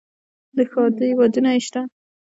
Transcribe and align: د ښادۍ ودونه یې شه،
د 0.55 0.57
ښادۍ 0.71 1.11
ودونه 1.17 1.49
یې 1.55 1.61
شه، 1.67 1.81